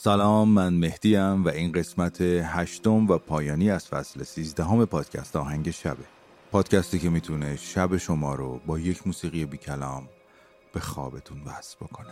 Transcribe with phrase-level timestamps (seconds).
[0.00, 6.04] سلام من مهدیم و این قسمت هشتم و پایانی از فصل سیزدهم پادکست آهنگ شبه.
[6.52, 10.08] پادکستی که می‌تونه شب شما رو با یک موسیقی بی کلام
[10.74, 12.08] به خوابتون وصل بکنه.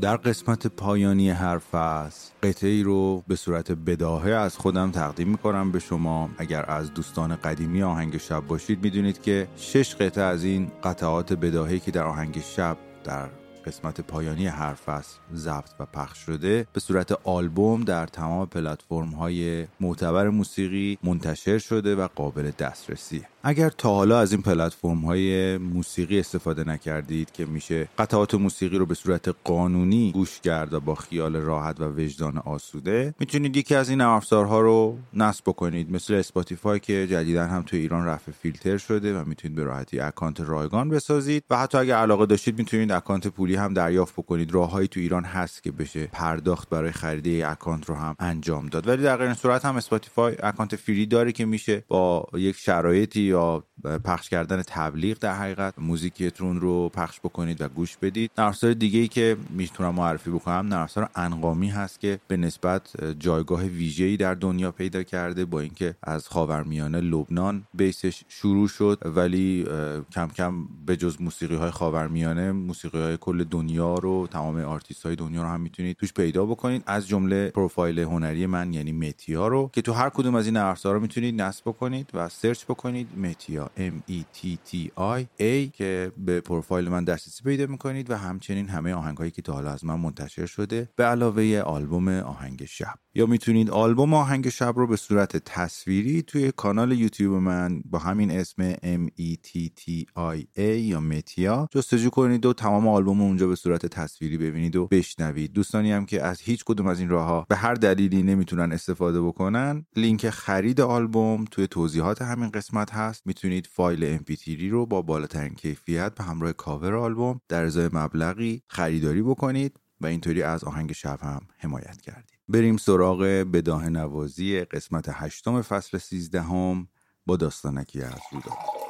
[0.00, 5.72] در قسمت پایانی هر فصل قطعه ای رو به صورت بداهه از خودم تقدیم می‌کنم
[5.72, 6.30] به شما.
[6.38, 11.78] اگر از دوستان قدیمی آهنگ شب باشید می‌دونید که شش قطعه از این قطعات بداهه
[11.78, 13.28] که در آهنگ شب در
[13.68, 19.66] قسمت پایانی هر فصل ضبط و پخش شده به صورت آلبوم در تمام پلتفرم های
[19.80, 26.20] معتبر موسیقی منتشر شده و قابل دسترسیه اگر تا حالا از این پلتفرم های موسیقی
[26.20, 31.36] استفاده نکردید که میشه قطعات موسیقی رو به صورت قانونی گوش کرد و با خیال
[31.36, 35.92] راحت و وجدان آسوده می‌تونید یکی از این نرم رو نصب بکنید.
[35.92, 40.40] مثل اسپاتیفای که جدیدا هم تو ایران رفع فیلتر شده و می‌تونید به راحتی اکانت
[40.40, 41.44] رایگان بسازید.
[41.50, 44.54] و حتی اگر علاقه داشتید می‌تونید اکانت پولی هم دریافت بکنید.
[44.54, 48.88] راههایی تو ایران هست که بشه پرداخت برای خرید اکانت رو هم انجام داد.
[48.88, 53.64] ولی در غیر صورت هم اسپاتیفای اکانت free داره که میشه با یک شرایطی یا
[54.04, 58.30] پخش کردن تبلیغ در حقیقت موزیکتون رو پخش بکنید و گوش بدید.
[58.38, 64.16] نرم دیگه ای که می‌تونم معرفی بکنم نرم انغامی هست که به نسبت جایگاه ویژه‌ای
[64.16, 68.98] در دنیا پیدا کرده با اینکه از خاورمیانه لبنان base ش شروع شد.
[69.04, 69.66] ولی
[70.12, 75.16] کم کم به جز موسیقی های خاورمیانه موسیقی های کل دنیا رو تمام آرتیست های
[75.16, 76.82] دنیا رو هم می‌تونید توش پیدا بکنید.
[76.86, 80.76] از جمله پروفایل هنری من یعنی متیا رو که تو هر کدوم از این نرم
[80.84, 86.12] رو می‌تونید نصب بکنید و search بکنید متیا M E T T I A که
[86.18, 89.84] به پروفایل من دسترسی پیدا می‌کنید و همچنین همه آهنگ هایی که تا حالا از
[89.84, 92.94] من منتشر شده به علاوه آلبوم آهنگ شب.
[93.14, 98.30] یا می‌تونید آلبوم آهنگ شب رو به صورت تصویری توی کانال یوتیوب من با همین
[98.30, 103.48] اسم M E T T I A یا متیا جستجو کنید و تمام آلبوم اونجا
[103.48, 105.52] به صورت تصویری ببینید و بشنوید.
[105.52, 109.22] دوستانی هم که از هیچ کدوم از این راه ها به هر دلیلی نمی‌تونن استفاده
[109.22, 113.26] بکنن لینک خرید آلبوم توی توضیحات همین قسمت هست.
[113.26, 119.22] می‌تونید فایل MP3 رو با بالاترین کیفیت به همراه کاور آلبوم در ازای مبلغی خریداری
[119.22, 122.38] بکنید و اینطوری از آهنگ شب هم حمایت کردید.
[122.48, 123.18] بریم سراغ
[123.52, 126.88] بداه نوازی قسمت هشتم فصل سیزدهم
[127.26, 128.87] با داستانکی از رودا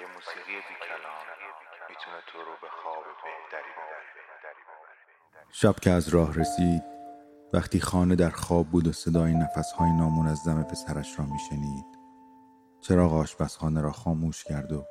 [0.00, 1.26] یه موسیقی بی کلام
[1.90, 4.06] می‌تونه تو رو به خواب بهتری ببره.
[5.52, 6.82] شب که از راه رسید
[7.52, 11.84] وقتی خانه در خواب بود و صدای نفسهای نامنظم پسرش را میشنید
[12.80, 14.86] چراغ آشپزخانه را خاموش کرد و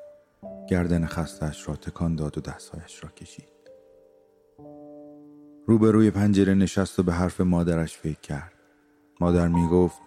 [0.69, 3.55] گردن خستش را تکان داد و دستهایش را کشید.
[5.67, 8.53] روبروی پنجره نشست و به حرف مادرش فکر کرد.
[9.21, 9.99] مادر می گفت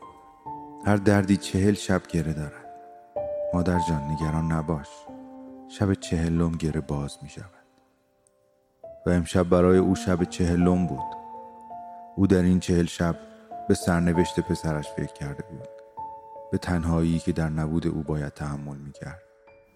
[0.87, 2.68] هر دردی چهل شب گره دارد.
[3.55, 4.89] مادر جان نگران نباش.
[5.69, 7.67] شب چهلم گره باز می شود.
[9.07, 11.17] و امشب برای او شب چهلم بود.
[12.17, 13.17] او در این چهل شب
[13.69, 15.69] به سرنوشت پسرش فکر کرده بود.
[16.53, 19.23] به تنهایی که در نبود او باید تحمل می کرد.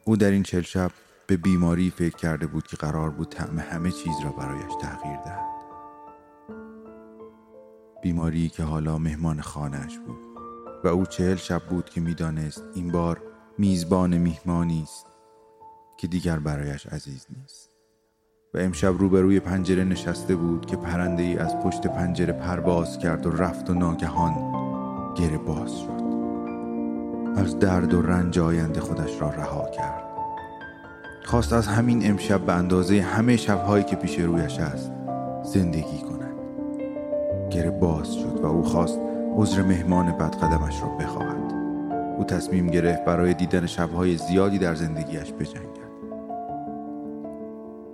[0.04, 0.90] او در این چهل شب
[1.26, 5.52] به بیماری فکر کرده بود که قرار بود طعم همه چیز را برایش تغییر دهد.
[8.02, 10.18] بیماری که حالا مهمان خانهش بود.
[10.84, 15.06] و او چهل شب بود که می‌دانست این بار میزبان میهمانی است
[15.96, 17.70] که دیگر برایش عزیز نیست.
[18.54, 23.30] و امشب روبروی پنجره نشسته بود که پرنده ای از پشت پنجره پرواز کرد و
[23.30, 24.52] رفت و ناگهان
[25.14, 26.02] گره باز شد.
[27.36, 30.04] از درد و رنج آینده خودش را رها کرد.
[31.24, 34.92] خواست از همین امشب به اندازه همه شبهایی که پیش رویش است
[35.44, 36.36] زندگی کند.
[37.50, 39.00] گره باز شد و او خواست
[39.36, 41.61] عذر مهمان بدقدمش را بخواهد.
[42.18, 45.92] او تصمیم گرفت برای دیدن شبهای زیادی در زندگیش بجنگد.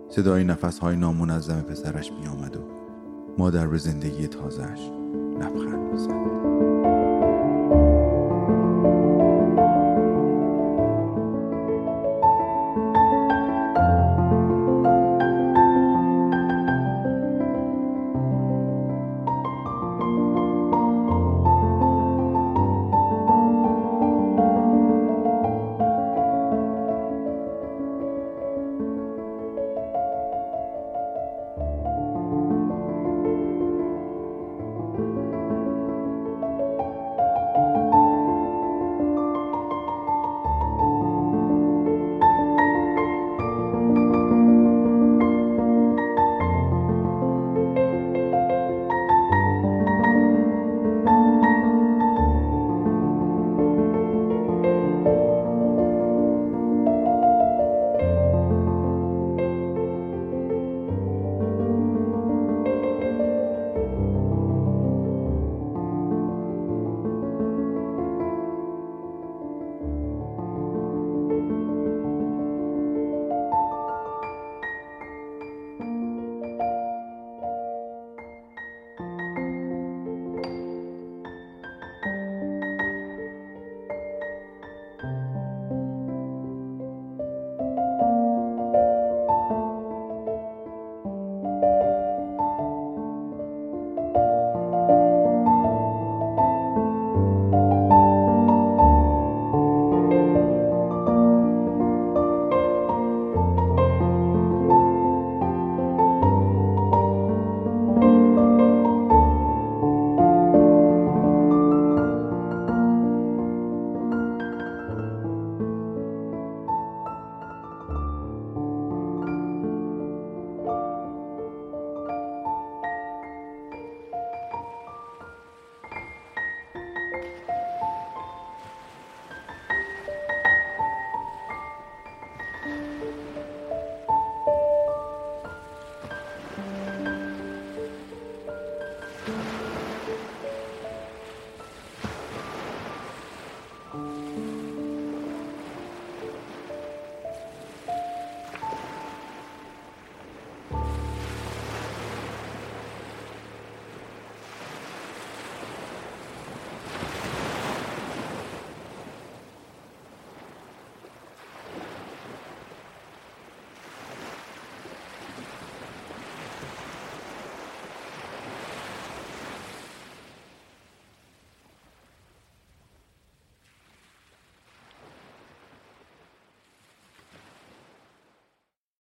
[0.08, 2.60] صدای نفسهای نامنظم پسرش می آمد و
[3.38, 4.80] مادر به زندگی تازهش
[5.40, 6.67] لبخند می‌زد.